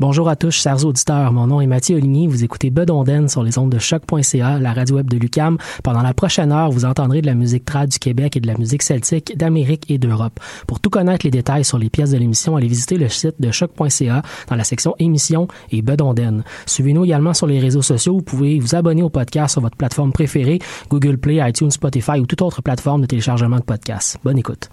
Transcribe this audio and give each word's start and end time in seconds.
Bonjour 0.00 0.28
à 0.28 0.34
tous, 0.34 0.50
chers 0.50 0.84
auditeurs. 0.84 1.32
Mon 1.32 1.46
nom 1.46 1.60
est 1.60 1.68
Mathieu 1.68 1.96
Oligny. 1.96 2.26
Vous 2.26 2.42
écoutez 2.42 2.70
Bedonden 2.70 3.28
sur 3.28 3.44
les 3.44 3.58
ondes 3.58 3.70
de 3.70 3.78
choc.ca, 3.78 4.58
la 4.58 4.72
radio 4.72 4.96
web 4.96 5.08
de 5.08 5.16
Lucam. 5.16 5.56
Pendant 5.84 6.02
la 6.02 6.12
prochaine 6.12 6.50
heure, 6.50 6.72
vous 6.72 6.84
entendrez 6.84 7.20
de 7.20 7.26
la 7.26 7.34
musique 7.34 7.64
trad 7.64 7.90
du 7.90 7.98
Québec 8.00 8.36
et 8.36 8.40
de 8.40 8.48
la 8.48 8.58
musique 8.58 8.82
celtique 8.82 9.36
d'Amérique 9.38 9.88
et 9.88 9.98
d'Europe. 9.98 10.40
Pour 10.66 10.80
tout 10.80 10.90
connaître 10.90 11.24
les 11.24 11.30
détails 11.30 11.64
sur 11.64 11.78
les 11.78 11.90
pièces 11.90 12.10
de 12.10 12.18
l'émission, 12.18 12.56
allez 12.56 12.66
visiter 12.66 12.96
le 12.96 13.08
site 13.08 13.36
de 13.38 13.52
choc.ca 13.52 14.22
dans 14.48 14.56
la 14.56 14.64
section 14.64 14.96
émissions 14.98 15.46
et 15.70 15.80
Bedonden. 15.80 16.42
Suivez-nous 16.66 17.04
également 17.04 17.32
sur 17.32 17.46
les 17.46 17.60
réseaux 17.60 17.82
sociaux. 17.82 18.16
Vous 18.16 18.22
pouvez 18.22 18.58
vous 18.58 18.74
abonner 18.74 19.02
au 19.02 19.10
podcast 19.10 19.52
sur 19.52 19.62
votre 19.62 19.76
plateforme 19.76 20.12
préférée, 20.12 20.58
Google 20.90 21.18
Play, 21.18 21.38
iTunes, 21.48 21.70
Spotify 21.70 22.18
ou 22.18 22.26
toute 22.26 22.42
autre 22.42 22.62
plateforme 22.62 23.02
de 23.02 23.06
téléchargement 23.06 23.58
de 23.58 23.64
podcasts. 23.64 24.18
Bonne 24.24 24.38
écoute. 24.38 24.70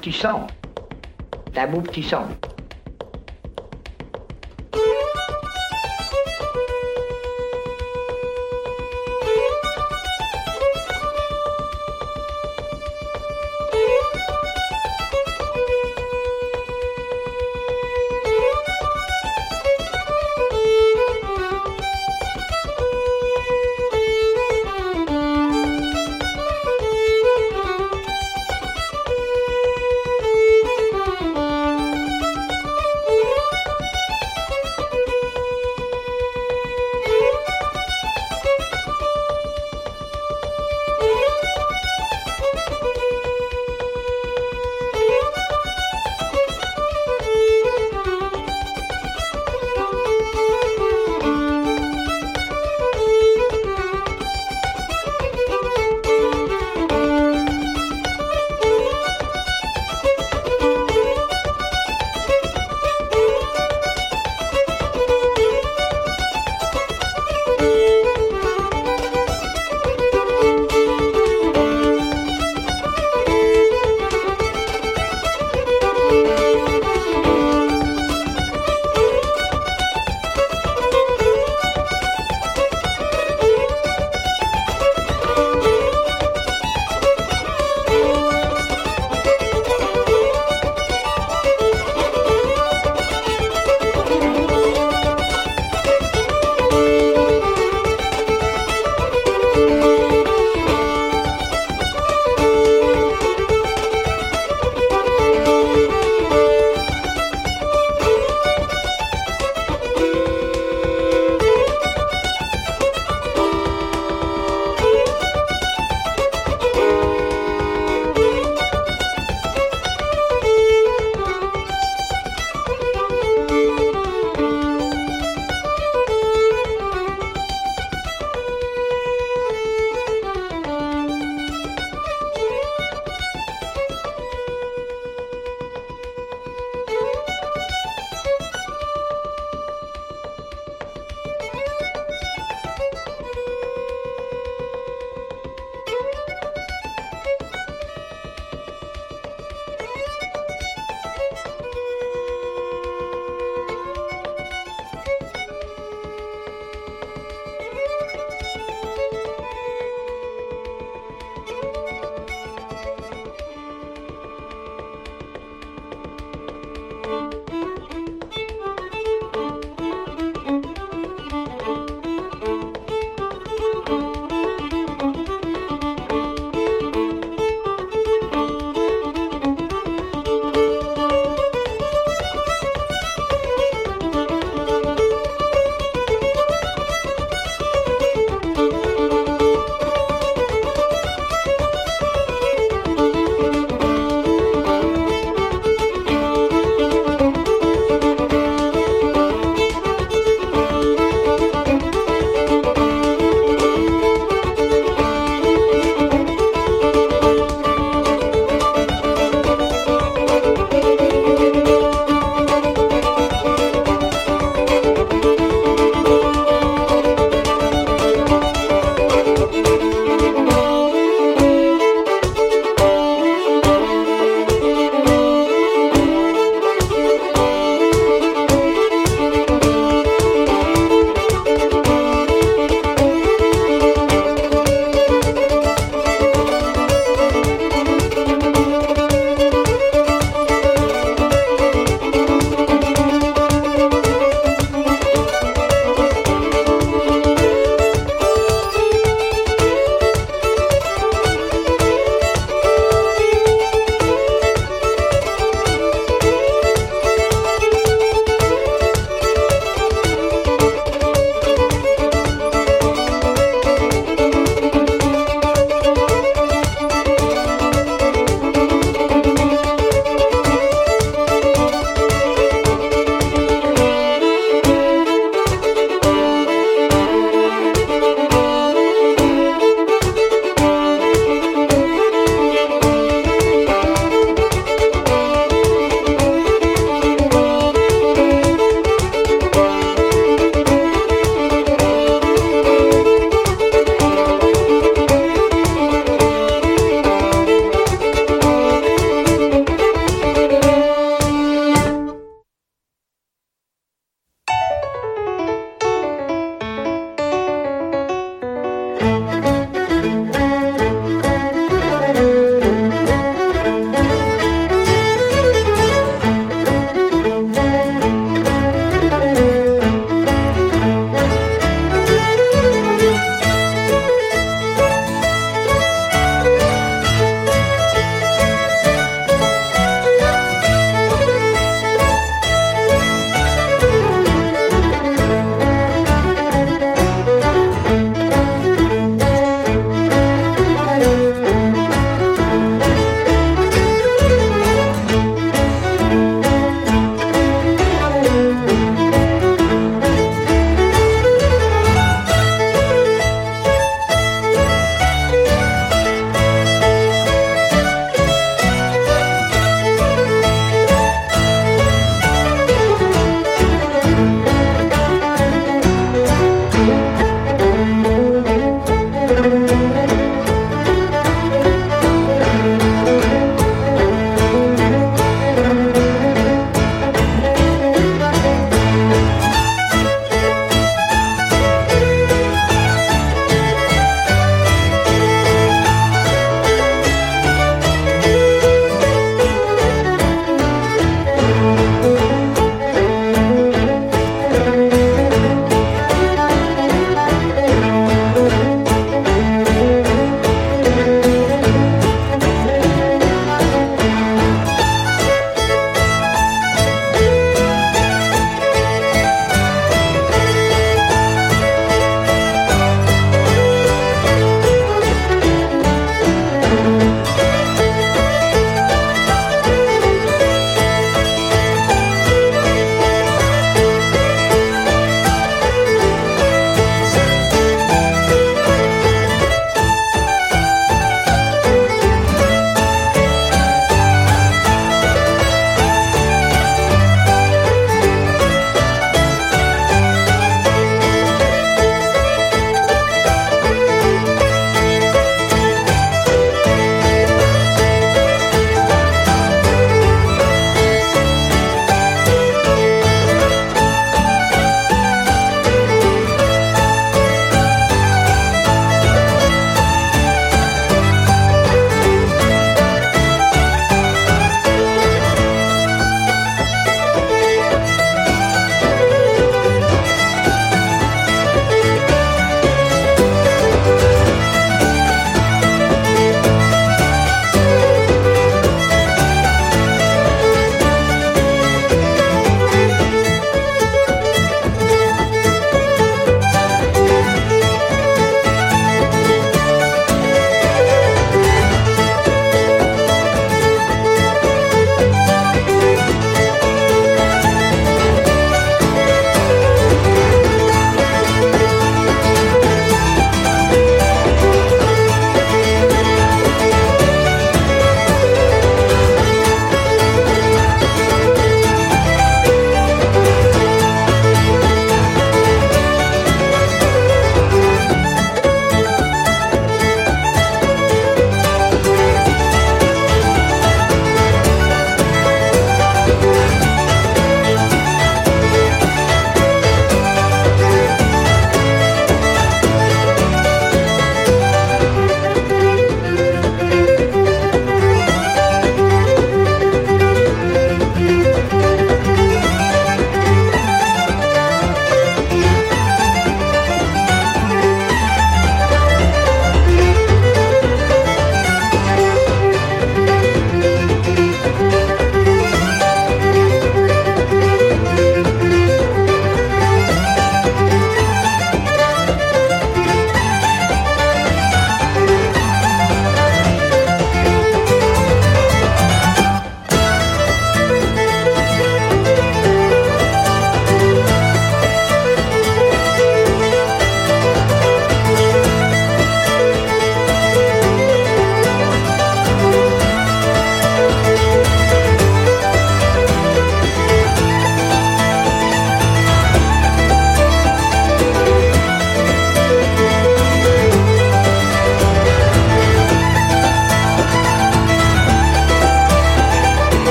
Petit 0.00 0.12
un 1.56 1.66
beau 1.66 1.82
petit 1.82 2.02
son. 2.02 2.24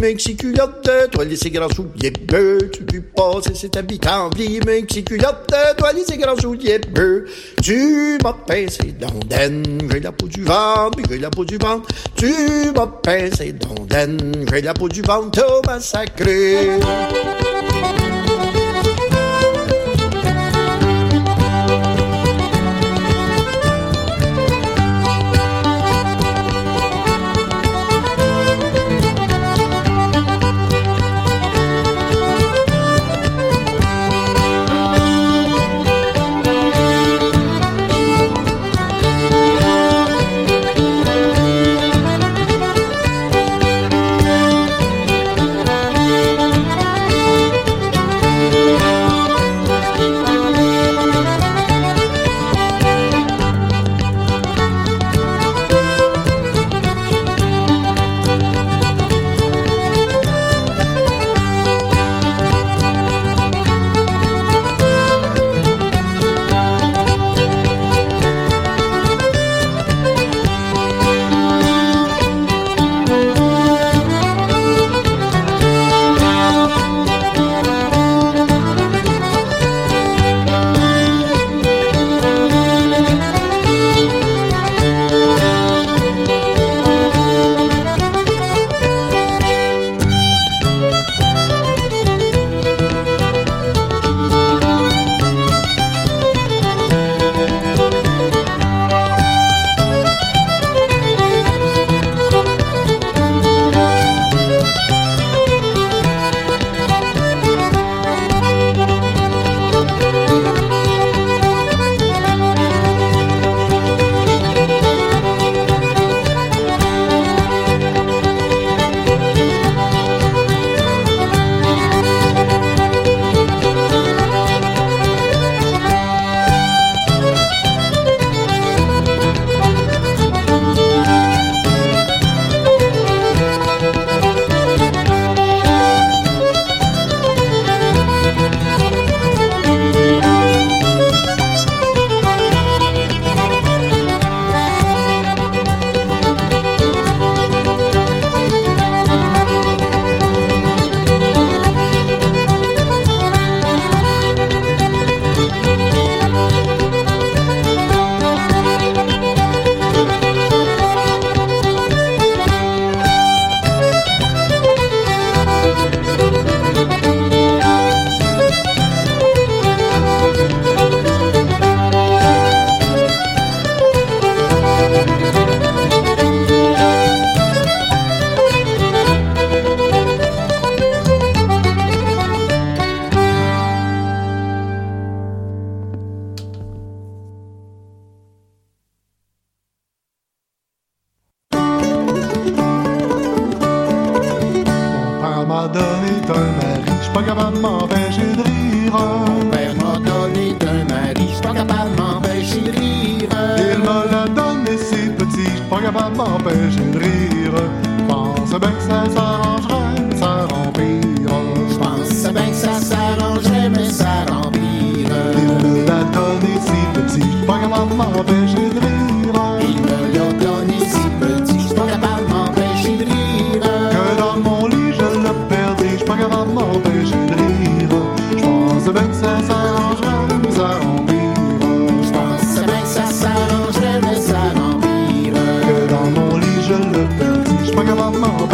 Habitant 0.00 0.16
vie 0.16 0.36
culotte, 0.36 0.90
toi 1.12 1.24
les 1.24 1.50
grands 1.50 1.68
souliers 1.68 2.10
bleus. 2.10 2.70
Tu 2.72 2.84
vis 2.90 3.02
passer 3.14 3.54
cet 3.54 3.76
habitant 3.76 4.30
vie 4.30 4.58
culotte, 5.04 5.54
toi 5.76 5.92
les 5.92 6.16
grands 6.16 6.36
souliers 6.36 6.78
bleus. 6.78 7.26
Tu 7.62 8.18
m'as 8.22 8.32
pincé 8.32 8.94
d'ondaine, 8.98 9.62
j'ai 9.90 10.00
la 10.00 10.12
peau 10.12 10.26
du 10.26 10.42
ventre, 10.42 10.98
j'ai 11.08 11.18
la 11.18 11.30
peau 11.30 11.44
du 11.44 11.58
ventre. 11.58 11.88
Tu 12.16 12.32
m'as 12.74 12.86
pincé 12.86 13.52
d'ondaine, 13.52 14.46
j'ai 14.50 14.62
la 14.62 14.74
peau 14.74 14.88
du 14.88 15.02
ventre, 15.02 15.62
massacré. 15.66 16.78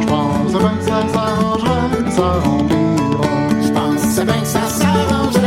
Je 0.00 0.06
pense 0.06 0.52
bien 0.52 0.74
que 0.78 0.84
ça 0.84 1.00
s'arrangera, 1.12 1.78
ça 2.10 2.28
remplira. 2.44 3.28
Je 3.62 3.70
pense 3.72 4.24
bien 4.24 4.40
que 4.40 4.46
ça 4.46 4.64
s'arrangera. 4.68 5.37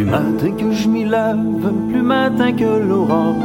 Plus 0.00 0.10
matin 0.10 0.52
que 0.52 0.72
je 0.72 0.88
m'y 0.88 1.04
lève, 1.04 1.72
plus 1.90 2.00
matin 2.00 2.52
que 2.52 2.88
l'aurore, 2.88 3.36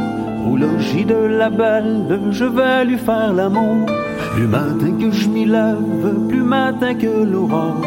au 0.50 0.56
logis 0.56 1.04
de 1.04 1.14
la 1.14 1.50
belle, 1.50 2.18
je 2.30 2.46
vais 2.46 2.82
lui 2.86 2.96
faire 2.96 3.34
l'amour. 3.34 3.84
Plus 4.32 4.46
matin 4.46 4.92
que 4.98 5.10
je 5.10 5.28
m'y 5.28 5.44
lève, 5.44 6.14
plus 6.30 6.40
matin 6.40 6.94
que 6.94 7.24
l'aurore, 7.30 7.82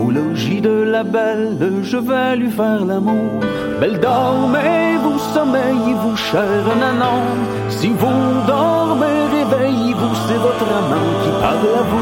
au 0.00 0.12
logis 0.12 0.60
de 0.60 0.84
la 0.94 1.02
belle, 1.02 1.58
je 1.82 1.96
vais 1.96 2.36
lui 2.36 2.48
faire 2.48 2.84
l'amour. 2.84 3.40
Belle 3.80 3.98
dormez-vous, 3.98 5.18
sommeillez-vous, 5.34 6.16
cher 6.16 6.62
nanon. 6.78 7.22
Si 7.70 7.88
vous 7.88 8.22
dormez, 8.46 9.18
réveillez-vous, 9.36 10.14
c'est 10.28 10.38
votre 10.46 10.68
amant 10.78 11.10
qui 11.24 11.30
parle 11.40 11.74
à 11.76 11.82
vous. 11.90 12.01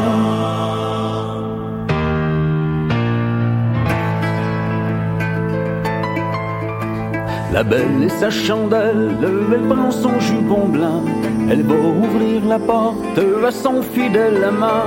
La 7.53 7.65
belle 7.65 8.05
et 8.05 8.09
sa 8.09 8.31
chandelle, 8.31 9.11
elle 9.53 9.69
prend 9.69 9.91
son 9.91 10.21
jupon 10.21 10.69
blanc, 10.69 11.03
elle 11.51 11.63
va 11.63 11.75
ouvrir 11.75 12.43
la 12.49 12.61
porte 12.61 13.19
à 13.45 13.51
son 13.51 13.83
fidèle 13.83 14.45
amant. 14.45 14.87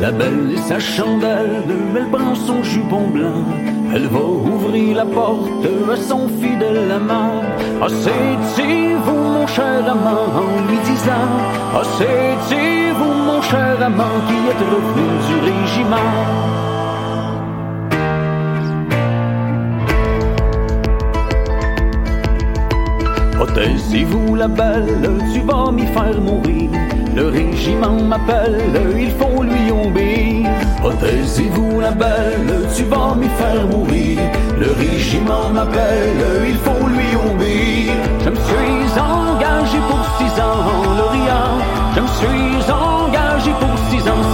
La 0.00 0.12
belle 0.12 0.52
et 0.54 0.68
sa 0.68 0.78
chandelle, 0.78 1.64
elle 1.96 2.08
prend 2.10 2.34
son 2.36 2.62
jupon 2.62 3.08
blanc, 3.08 3.42
elle 3.92 4.06
va 4.06 4.20
ouvrir 4.20 4.96
la 4.98 5.04
porte 5.04 5.66
à 5.92 5.96
son 5.96 6.28
fidèle 6.28 6.92
amant. 6.92 7.42
Ah, 7.82 7.88
vous, 7.88 9.14
mon 9.34 9.46
cher 9.48 9.90
amant, 9.90 10.28
en 10.42 10.68
lui 10.68 10.78
disant, 10.84 11.28
ah, 11.74 11.82
vous, 12.98 13.14
mon 13.26 13.42
cher 13.42 13.82
amant, 13.82 14.16
qui 14.28 14.36
êtes 14.50 14.66
revenu 14.74 15.08
du 15.26 15.36
régiment? 15.50 16.75
Protégez-vous 23.46 24.34
la 24.34 24.48
belle, 24.48 25.18
tu 25.32 25.40
vas 25.40 25.70
m'y 25.72 25.86
faire 25.86 26.20
mourir. 26.20 26.70
Le 27.14 27.28
régiment 27.28 28.02
m'appelle, 28.02 28.60
il 28.98 29.10
faut 29.12 29.42
lui 29.42 29.70
obéir. 29.70 30.50
Protégez-vous 30.80 31.80
la 31.80 31.92
belle, 31.92 32.68
tu 32.76 32.82
vas 32.84 33.14
m'y 33.14 33.28
faire 33.28 33.66
mourir. 33.70 34.18
Le 34.58 34.72
régiment 34.72 35.48
m'appelle, 35.54 36.22
il 36.48 36.56
faut 36.56 36.86
lui 36.86 37.10
obéir. 37.30 37.92
Je 38.24 38.30
me 38.30 38.36
suis 38.36 39.00
engagé 39.00 39.78
pour 39.88 40.02
six 40.18 40.32
ans 40.40 40.60
en 40.74 40.94
Lorient. 40.98 41.56
Je 41.94 42.00
me 42.00 42.08
suis 42.18 42.72
engagé 42.72 43.50
pour 43.60 43.78
six 43.88 44.02
ans, 44.10 44.25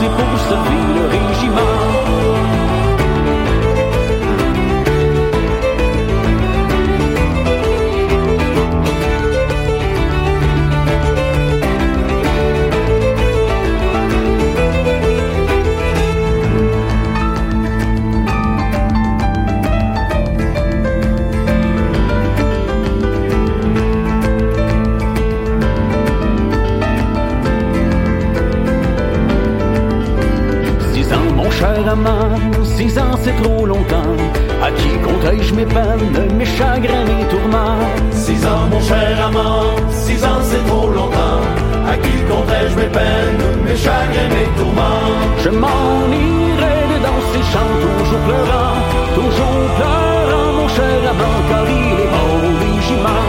cher 31.93 31.99
amant, 31.99 32.65
six 32.65 32.99
ans 32.99 33.17
c'est 33.23 33.43
trop 33.43 33.67
longtemps. 33.67 34.17
À 34.63 34.71
qui 34.71 34.89
comptais-je 35.05 35.55
mes 35.55 35.67
peines, 35.67 36.37
mes 36.39 36.47
chagrins, 36.47 37.05
mes 37.05 37.25
tourments? 37.29 37.79
Six 38.13 38.47
ans, 38.47 38.67
mon 38.71 38.81
cher 38.81 39.27
amant, 39.27 39.65
six 39.91 40.25
ans 40.25 40.41
c'est 40.43 40.65
trop 40.67 40.89
longtemps. 40.89 41.43
À 41.87 41.97
qui 41.97 42.17
comptais-je 42.31 42.77
mes 42.77 42.91
peines, 42.99 43.43
mes 43.67 43.77
chagrins, 43.77 44.31
mes 44.37 44.49
tourments? 44.59 45.11
Je 45.45 45.51
m'en 45.51 46.09
irai 46.09 46.79
dans 47.07 47.21
ces 47.33 47.45
champs, 47.53 47.77
toujours 47.99 48.23
pleurant, 48.29 48.77
toujours 49.15 49.65
pleurant, 49.77 50.53
mon 50.59 50.69
cher 50.69 50.99
amant, 51.11 51.39
car 51.51 51.65
il 51.69 52.01
est 52.05 52.11
mort 52.15 52.43
au 52.49 52.53
régiment. 52.65 53.27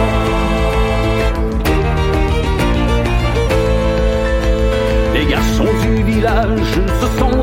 Les 5.14 5.26
garçons 5.26 5.74
du 5.82 6.02
village, 6.02 6.72
ce 7.00 7.08
sont 7.18 7.30
de 7.30 7.33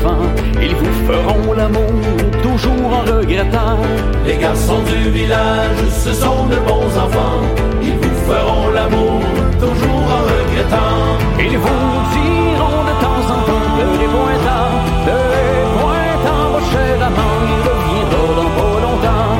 enfants. 0.00 0.22
Ils 0.62 0.74
vous 0.74 0.92
feront 1.06 1.52
l'amour 1.52 1.92
toujours 2.42 2.92
en 2.92 3.00
regrettant. 3.00 3.78
Les 4.26 4.36
garçons 4.36 4.82
du 4.82 5.10
village, 5.10 5.76
ce 6.04 6.12
sont 6.12 6.46
de 6.46 6.56
bons 6.56 6.98
enfants. 6.98 7.42
Ils 7.82 7.96
vous 7.96 8.16
feront 8.30 8.70
l'amour 8.70 9.20
toujours 9.58 10.06
en 10.18 10.22
regrettant. 10.32 11.18
Ils 11.38 11.58
vous 11.58 11.92
diront 12.16 12.82
de 12.88 12.94
temps 13.04 13.24
en 13.34 13.40
temps 13.48 13.68
de 13.78 13.84
les 14.00 14.08
pointants, 14.14 14.72
de 15.06 15.18
les 15.34 15.62
pointants, 15.76 16.48
mon 16.52 16.62
cher 16.72 16.94
amant, 17.08 17.38
il 17.50 17.60
reviendra 17.68 18.22
dans 18.38 18.52
pas 18.56 18.76
longtemps. 18.86 19.38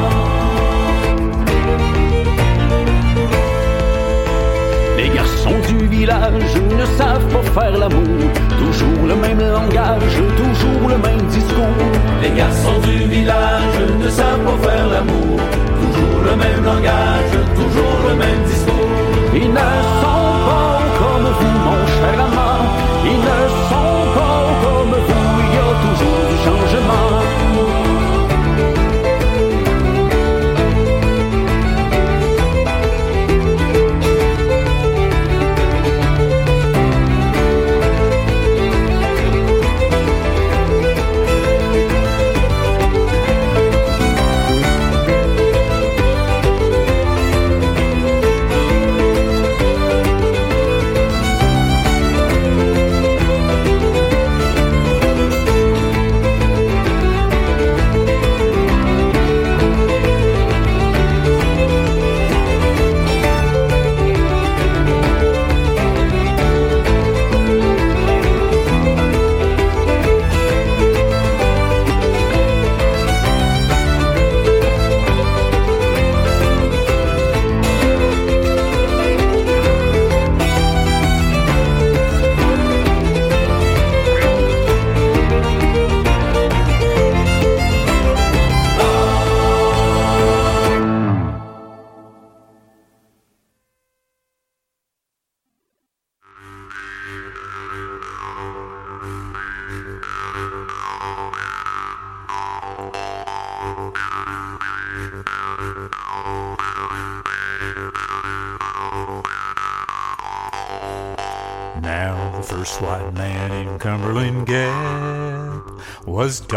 Les 4.96 5.08
garçons 5.08 5.60
du 5.68 5.86
village 5.86 6.54
ne 6.78 6.86
savent 6.98 7.19
pas 7.30 7.60
faire 7.60 7.78
l'amour. 7.78 8.18
Toujours 8.58 9.06
le 9.06 9.14
même 9.14 9.40
langage, 9.40 10.16
toujours 10.36 10.88
le 10.88 10.98
même 10.98 11.22
discours. 11.28 11.78
Les 12.22 12.30
garçons 12.30 12.78
du 12.82 12.98
village 13.08 13.78
ne 14.02 14.08
savent 14.08 14.44
pas 14.44 14.68
faire 14.68 14.86
l'amour. 14.88 15.38
Toujours 15.80 16.20
le 16.24 16.36
même 16.36 16.64
langage, 16.64 17.32
toujours 17.54 17.98
le 18.08 18.14
même 18.16 18.42
discours. 18.44 18.90
Ils 19.34 19.50
ne 19.50 19.66
sont 20.02 20.32
pas 20.48 20.80
comme 20.98 21.28
vous, 21.38 21.58
mon 21.66 21.86
cher 21.86 22.24
amant. 22.24 22.39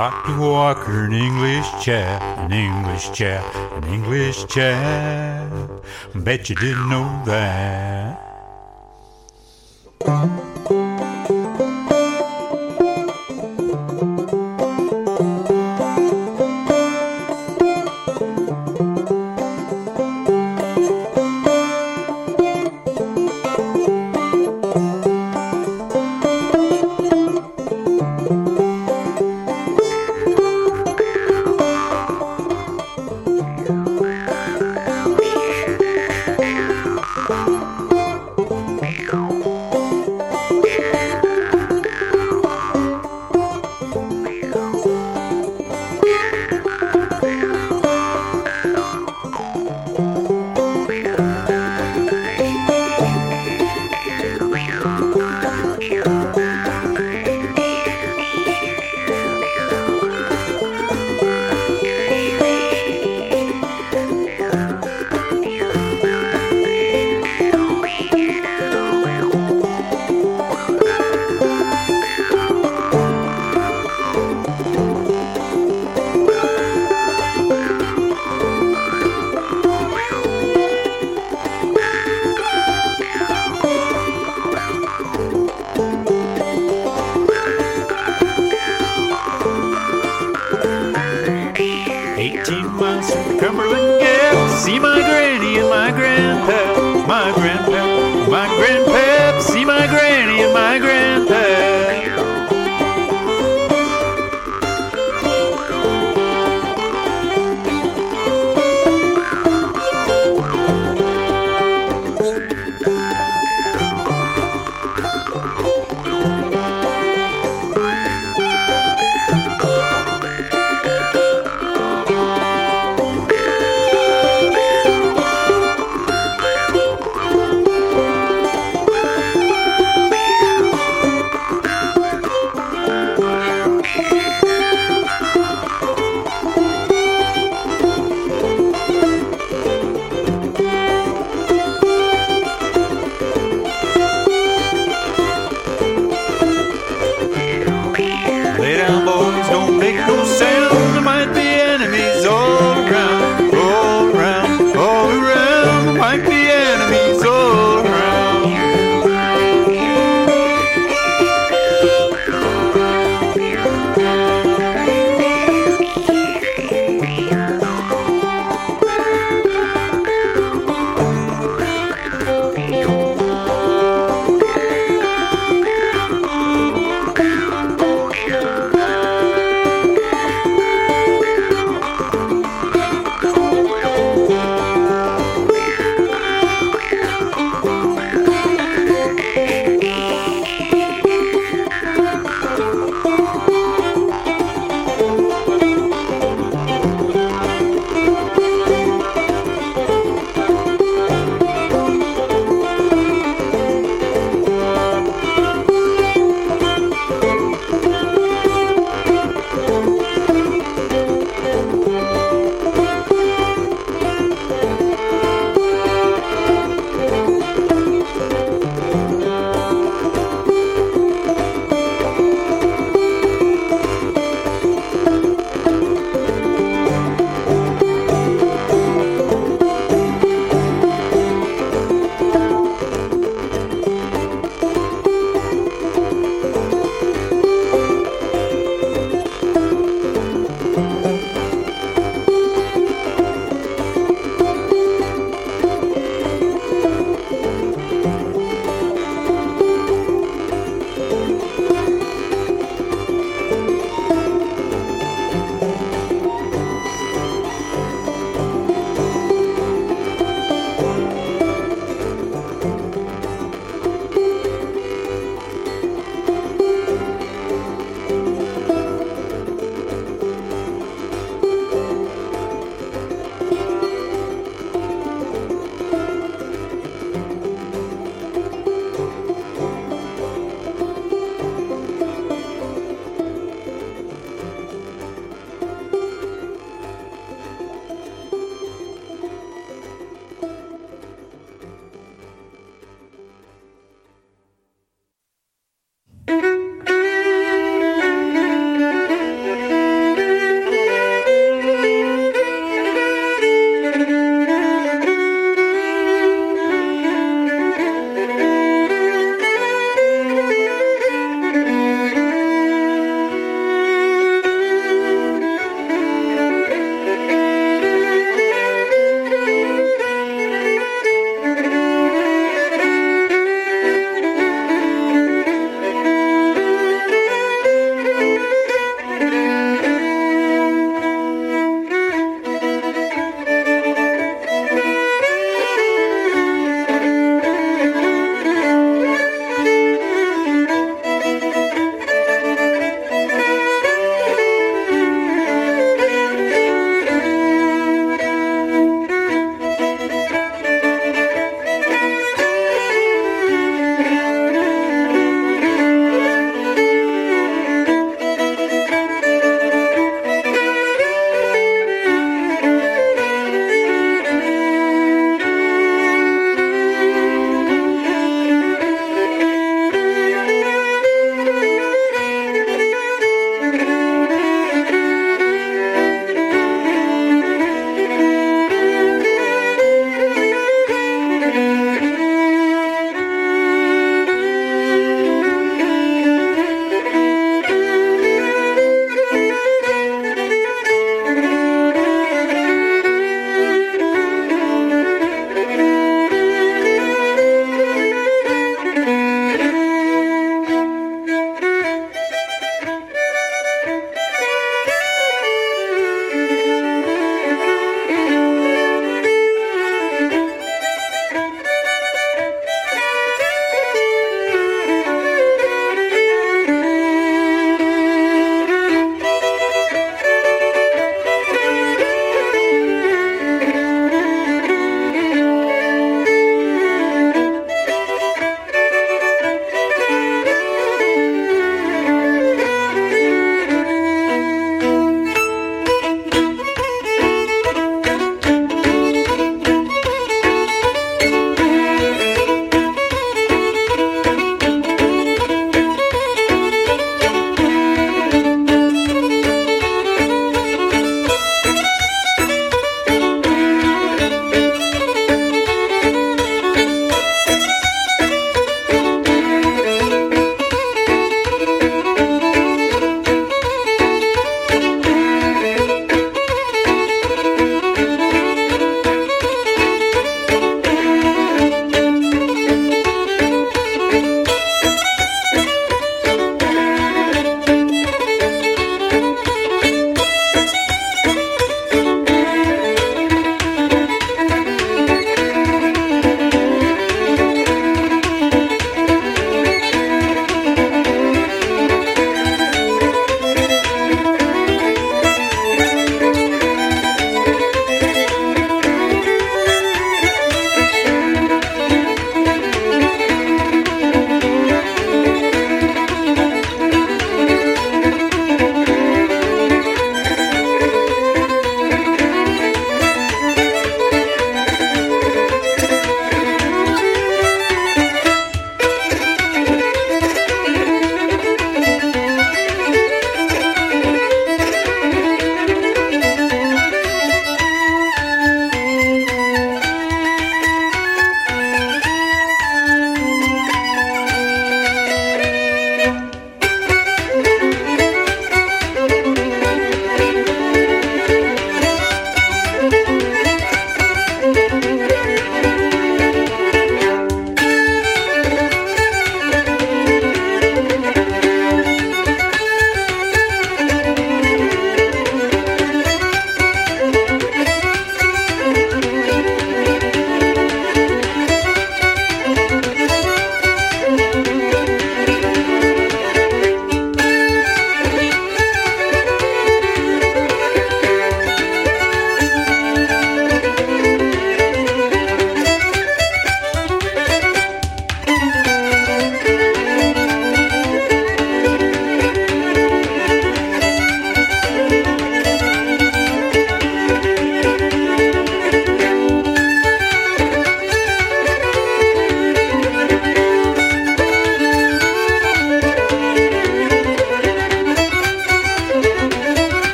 Dr. 0.00 0.40
Walker, 0.40 1.04
an 1.04 1.12
English 1.12 1.66
chap, 1.82 2.22
an 2.38 2.52
English 2.54 3.12
chap, 3.12 3.44
an 3.54 3.84
English 3.84 4.46
chap. 4.46 5.52
Bet 6.14 6.48
you 6.48 6.56
didn't 6.56 6.88
know 6.88 7.22
that. 7.26 7.99